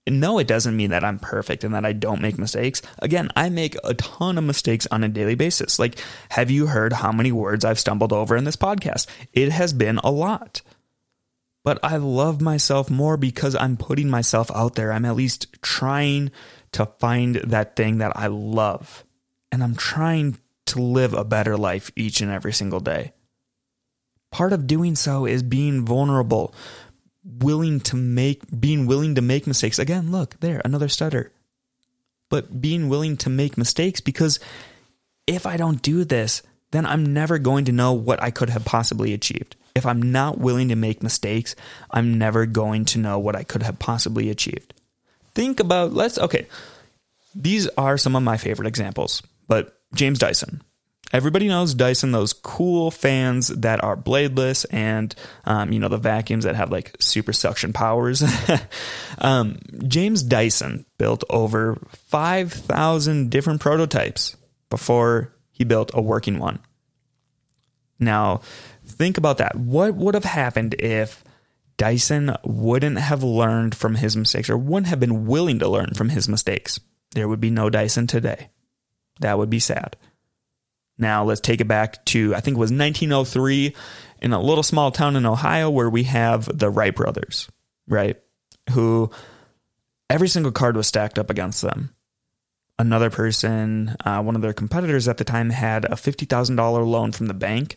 And 0.07 0.21
no, 0.21 0.39
it 0.39 0.47
doesn't 0.47 0.77
mean 0.77 0.91
that 0.91 1.03
I'm 1.03 1.19
perfect 1.19 1.65
and 1.65 1.75
that 1.75 1.85
I 1.85 1.93
don't 1.93 2.23
make 2.23 2.39
mistakes. 2.39 2.83
Again, 3.01 3.29
I 3.35 3.49
make 3.49 3.77
a 3.83 3.95
ton 3.95 4.39
of 4.39 4.45
mistakes 4.45 4.87
on 4.93 5.03
a 5.03 5.09
daily 5.09 5.35
basis. 5.35 5.81
Like, 5.81 5.99
have 6.29 6.53
you 6.53 6.69
heard 6.69 6.93
how 6.93 7.11
many 7.11 7.33
words 7.33 7.65
I've 7.65 7.81
stumbled 7.81 8.13
over 8.13 8.37
in 8.37 8.45
this 8.45 8.55
podcast? 8.55 9.09
It 9.33 9.51
has 9.51 9.73
been 9.73 9.99
a 9.99 10.11
lot 10.13 10.63
but 11.65 11.79
I 11.83 11.99
love 11.99 12.41
myself 12.41 12.89
more 12.89 13.19
because 13.19 13.55
I'm 13.55 13.77
putting 13.77 14.09
myself 14.09 14.51
out 14.55 14.75
there. 14.75 14.91
I'm 14.91 15.05
at 15.05 15.17
least 15.17 15.49
trying 15.61 16.31
to 16.73 16.87
find 16.99 17.35
that 17.35 17.77
thing 17.77 17.99
that 17.99 18.17
I 18.17 18.29
love. 18.29 19.05
And 19.53 19.63
I'm 19.63 19.75
trying 19.75 20.39
to 20.67 20.81
live 20.81 21.13
a 21.13 21.25
better 21.25 21.59
life 21.59 21.91
each 21.95 22.23
and 22.23 22.31
every 22.31 22.55
single 22.55 22.81
day. 22.81 23.13
Part 24.31 24.53
of 24.53 24.67
doing 24.67 24.95
so 24.95 25.27
is 25.27 25.43
being 25.43 25.85
vulnerable, 25.85 26.55
willing 27.25 27.81
to 27.81 27.97
make 27.97 28.43
being 28.61 28.87
willing 28.87 29.15
to 29.15 29.23
make 29.23 29.47
mistakes. 29.47 29.79
Again, 29.79 30.11
look, 30.11 30.39
there, 30.41 30.61
another 30.65 30.89
stutter. 30.89 31.33
But 32.29 32.61
being 32.61 32.89
willing 32.89 33.17
to 33.19 33.31
make 33.31 33.57
mistakes 33.57 34.01
because 34.01 34.39
if 35.27 35.47
I 35.47 35.57
don't 35.57 35.81
do 35.81 36.05
this, 36.05 36.43
then 36.71 36.85
I'm 36.85 37.13
never 37.13 37.39
going 37.39 37.65
to 37.67 37.73
know 37.73 37.93
what 37.93 38.23
I 38.23 38.31
could 38.31 38.51
have 38.51 38.65
possibly 38.65 39.15
achieved. 39.15 39.57
If 39.75 39.87
I'm 39.87 40.11
not 40.13 40.39
willing 40.39 40.69
to 40.69 40.77
make 40.77 41.03
mistakes, 41.03 41.55
I'm 41.91 42.19
never 42.19 42.47
going 42.47 42.85
to 42.87 42.99
know 42.99 43.19
what 43.19 43.37
I 43.37 43.45
could 43.45 43.63
have 43.63 43.79
possibly 43.79 44.29
achieved. 44.29 44.75
Think 45.35 45.61
about, 45.61 45.93
let's, 45.93 46.19
okay, 46.19 46.49
these 47.35 47.69
are 47.79 47.97
some 47.97 48.17
of 48.17 48.23
my 48.23 48.37
favorite 48.37 48.67
examples, 48.67 49.23
but 49.47 49.79
James 49.95 50.19
Dyson. 50.19 50.63
Everybody 51.13 51.49
knows 51.49 51.73
Dyson, 51.73 52.13
those 52.13 52.35
cool 52.35 52.91
fans 52.91 53.49
that 53.49 53.83
are 53.83 53.97
bladeless 53.97 54.67
and, 54.71 55.15
um, 55.47 55.73
you 55.73 55.79
know, 55.79 55.89
the 55.89 55.97
vacuums 55.97 56.45
that 56.45 56.55
have 56.55 56.71
like 56.71 56.95
super 57.01 57.33
suction 57.33 57.73
powers. 57.73 58.23
um, 59.19 59.59
James 59.87 60.23
Dyson 60.23 60.85
built 60.99 61.25
over 61.31 61.79
5,000 61.93 63.31
different 63.31 63.61
prototypes 63.61 64.37
before 64.69 65.33
he 65.51 65.65
built 65.65 65.91
a 65.95 66.03
working 66.03 66.39
one. 66.39 66.59
Now, 67.99 68.43
think 68.85 69.17
about 69.19 69.39
that. 69.39 69.57
What 69.57 69.95
would 69.95 70.15
have 70.15 70.25
happened 70.25 70.75
if 70.75 71.25
Dyson 71.79 72.37
wouldn't 72.45 72.99
have 72.99 73.23
learned 73.23 73.75
from 73.75 73.95
his 73.95 74.17
mistakes 74.17 74.51
or 74.51 74.59
wouldn't 74.59 74.89
have 74.89 75.01
been 75.01 75.27
willing 75.27 75.59
to 75.61 75.69
learn 75.69 75.95
from 75.95 76.11
his 76.11 76.29
mistakes? 76.29 76.79
There 77.13 77.29
would 77.29 77.41
be 77.41 77.51
no 77.51 77.71
Dyson 77.71 78.07
today. 78.07 78.51
That 79.21 79.39
would 79.39 79.51
be 79.51 79.59
sad. 79.59 79.97
Now, 80.99 81.25
let's 81.25 81.41
take 81.41 81.61
it 81.61 81.69
back 81.69 82.05
to, 82.07 82.35
I 82.35 82.41
think 82.41 82.57
it 82.57 82.61
was 82.61 82.73
1903 82.73 83.75
in 84.21 84.33
a 84.33 84.41
little 84.41 84.65
small 84.65 84.91
town 84.91 85.17
in 85.17 85.27
Ohio 85.27 85.71
where 85.71 85.89
we 85.89 86.05
have 86.05 86.47
the 86.59 86.71
Wright 86.71 86.95
brothers, 86.95 87.49
right? 87.87 88.17
Who 88.71 89.11
every 90.11 90.29
single 90.29 90.53
card 90.53 90.77
was 90.77 90.89
stacked 90.89 91.19
up 91.19 91.31
against 91.31 91.63
them 91.63 91.95
another 92.79 93.11
person, 93.11 93.97
uh, 94.05 94.23
one 94.23 94.37
of 94.37 94.43
their 94.43 94.53
competitors 94.53 95.09
at 95.09 95.19
the 95.19 95.25
time, 95.25 95.51
had 95.51 95.85
a 95.85 95.97
$50,000 95.97 96.87
loan 96.87 97.13
from 97.13 97.27
the 97.27 97.35
bank 97.35 97.77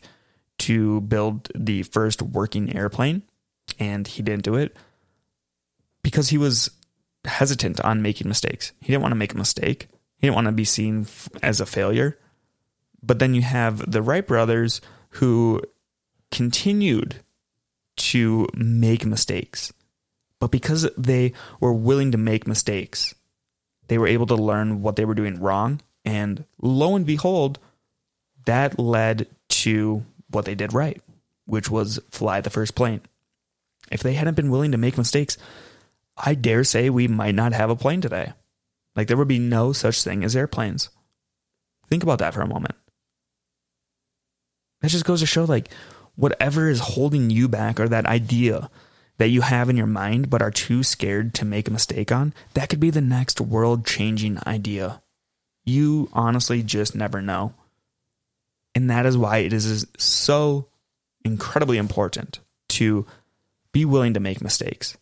to 0.59 1.01
build 1.01 1.49
the 1.55 1.83
first 1.83 2.21
working 2.21 2.75
airplane, 2.75 3.23
and 3.79 4.07
he 4.07 4.21
didn't 4.21 4.43
do 4.43 4.55
it 4.55 4.75
because 6.03 6.29
he 6.29 6.37
was 6.37 6.69
hesitant 7.25 7.79
on 7.81 8.01
making 8.01 8.27
mistakes. 8.27 8.73
He 8.79 8.87
didn't 8.87 9.01
want 9.01 9.11
to 9.11 9.17
make 9.17 9.33
a 9.33 9.37
mistake, 9.37 9.87
he 10.17 10.27
didn't 10.27 10.35
want 10.35 10.45
to 10.45 10.51
be 10.51 10.65
seen 10.65 11.07
as 11.41 11.59
a 11.59 11.65
failure. 11.65 12.17
But 13.03 13.19
then 13.19 13.33
you 13.33 13.41
have 13.41 13.91
the 13.91 14.01
Wright 14.01 14.25
brothers 14.25 14.81
who 15.11 15.61
continued 16.31 17.21
to 17.97 18.47
make 18.53 19.05
mistakes. 19.05 19.73
But 20.39 20.51
because 20.51 20.89
they 20.97 21.33
were 21.59 21.73
willing 21.73 22.11
to 22.11 22.17
make 22.17 22.47
mistakes, 22.47 23.13
they 23.87 23.97
were 23.97 24.07
able 24.07 24.25
to 24.27 24.35
learn 24.35 24.81
what 24.81 24.95
they 24.95 25.05
were 25.05 25.13
doing 25.13 25.39
wrong. 25.39 25.81
And 26.03 26.45
lo 26.61 26.95
and 26.95 27.05
behold, 27.05 27.59
that 28.45 28.79
led 28.79 29.27
to 29.49 30.03
what 30.29 30.45
they 30.45 30.55
did 30.55 30.73
right, 30.73 31.01
which 31.45 31.69
was 31.69 31.99
fly 32.09 32.41
the 32.41 32.49
first 32.49 32.73
plane. 32.73 33.01
If 33.91 34.01
they 34.01 34.13
hadn't 34.13 34.35
been 34.35 34.49
willing 34.49 34.71
to 34.71 34.77
make 34.77 34.97
mistakes, 34.97 35.37
I 36.17 36.33
dare 36.33 36.63
say 36.63 36.89
we 36.89 37.07
might 37.07 37.35
not 37.35 37.53
have 37.53 37.69
a 37.69 37.75
plane 37.75 38.01
today. 38.01 38.33
Like 38.95 39.07
there 39.07 39.17
would 39.17 39.27
be 39.27 39.39
no 39.39 39.73
such 39.73 40.03
thing 40.03 40.23
as 40.23 40.35
airplanes. 40.35 40.89
Think 41.89 42.03
about 42.03 42.19
that 42.19 42.33
for 42.33 42.41
a 42.41 42.47
moment. 42.47 42.75
That 44.81 44.89
just 44.89 45.05
goes 45.05 45.19
to 45.21 45.25
show 45.25 45.45
like 45.45 45.69
whatever 46.15 46.69
is 46.69 46.79
holding 46.79 47.29
you 47.29 47.47
back 47.47 47.79
or 47.79 47.87
that 47.87 48.05
idea 48.05 48.69
that 49.17 49.29
you 49.29 49.41
have 49.41 49.69
in 49.69 49.77
your 49.77 49.87
mind 49.87 50.29
but 50.29 50.41
are 50.41 50.51
too 50.51 50.83
scared 50.83 51.33
to 51.35 51.45
make 51.45 51.67
a 51.67 51.71
mistake 51.71 52.11
on, 52.11 52.33
that 52.53 52.69
could 52.69 52.79
be 52.79 52.89
the 52.89 53.01
next 53.01 53.39
world 53.39 53.85
changing 53.85 54.39
idea. 54.47 55.01
You 55.63 56.09
honestly 56.11 56.63
just 56.63 56.95
never 56.95 57.21
know. 57.21 57.53
And 58.73 58.89
that 58.89 59.05
is 59.05 59.17
why 59.17 59.39
it 59.39 59.53
is 59.53 59.85
so 59.97 60.67
incredibly 61.23 61.77
important 61.77 62.39
to 62.69 63.05
be 63.71 63.85
willing 63.85 64.13
to 64.15 64.19
make 64.19 64.41
mistakes. 64.41 64.97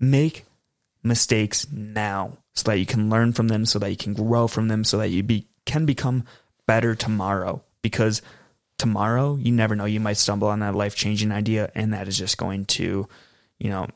Make 0.00 0.44
mistakes 1.02 1.66
now 1.70 2.38
so 2.54 2.70
that 2.70 2.78
you 2.78 2.86
can 2.86 3.08
learn 3.08 3.32
from 3.32 3.48
them, 3.48 3.66
so 3.66 3.78
that 3.78 3.90
you 3.90 3.96
can 3.96 4.14
grow 4.14 4.46
from 4.48 4.68
them, 4.68 4.84
so 4.84 4.98
that 4.98 5.10
you 5.10 5.22
be, 5.22 5.46
can 5.64 5.86
become 5.86 6.24
better 6.66 6.94
tomorrow. 6.94 7.62
Because 7.82 8.20
tomorrow, 8.82 9.36
you 9.36 9.52
never 9.52 9.76
know, 9.76 9.84
you 9.84 10.00
might 10.00 10.16
stumble 10.16 10.48
on 10.48 10.58
that 10.58 10.74
life 10.74 10.96
changing 10.96 11.30
idea, 11.30 11.70
and 11.76 11.94
that 11.94 12.08
is 12.08 12.18
just 12.18 12.36
going 12.36 12.64
to, 12.64 13.08
you 13.60 13.70
know, 13.70 13.86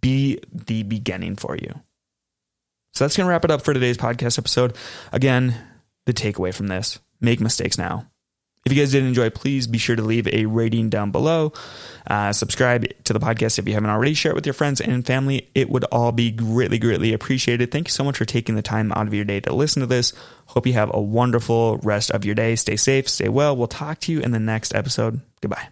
be 0.00 0.40
the 0.52 0.82
beginning 0.82 1.36
for 1.36 1.56
you. 1.56 1.72
So 2.94 3.04
that's 3.04 3.16
going 3.16 3.26
to 3.26 3.30
wrap 3.30 3.44
it 3.44 3.52
up 3.52 3.62
for 3.62 3.72
today's 3.72 3.96
podcast 3.96 4.38
episode. 4.38 4.76
Again, 5.12 5.54
the 6.04 6.12
takeaway 6.12 6.52
from 6.52 6.66
this 6.66 6.98
make 7.20 7.40
mistakes 7.40 7.78
now. 7.78 8.10
If 8.64 8.72
you 8.72 8.80
guys 8.80 8.92
did 8.92 9.02
enjoy, 9.02 9.30
please 9.30 9.66
be 9.66 9.78
sure 9.78 9.96
to 9.96 10.02
leave 10.02 10.28
a 10.28 10.46
rating 10.46 10.88
down 10.88 11.10
below. 11.10 11.52
Uh, 12.06 12.32
subscribe 12.32 12.86
to 13.04 13.12
the 13.12 13.18
podcast 13.18 13.58
if 13.58 13.66
you 13.66 13.74
haven't 13.74 13.90
already. 13.90 14.14
Share 14.14 14.30
it 14.32 14.34
with 14.36 14.46
your 14.46 14.52
friends 14.52 14.80
and 14.80 15.04
family. 15.04 15.50
It 15.54 15.68
would 15.68 15.84
all 15.84 16.12
be 16.12 16.30
greatly, 16.30 16.78
greatly 16.78 17.12
appreciated. 17.12 17.72
Thank 17.72 17.88
you 17.88 17.92
so 17.92 18.04
much 18.04 18.16
for 18.16 18.24
taking 18.24 18.54
the 18.54 18.62
time 18.62 18.92
out 18.92 19.08
of 19.08 19.14
your 19.14 19.24
day 19.24 19.40
to 19.40 19.52
listen 19.52 19.80
to 19.80 19.86
this. 19.86 20.12
Hope 20.46 20.66
you 20.66 20.74
have 20.74 20.90
a 20.94 21.00
wonderful 21.00 21.78
rest 21.78 22.12
of 22.12 22.24
your 22.24 22.36
day. 22.36 22.54
Stay 22.54 22.76
safe, 22.76 23.08
stay 23.08 23.28
well. 23.28 23.56
We'll 23.56 23.66
talk 23.66 23.98
to 24.00 24.12
you 24.12 24.20
in 24.20 24.30
the 24.30 24.40
next 24.40 24.74
episode. 24.74 25.20
Goodbye. 25.40 25.71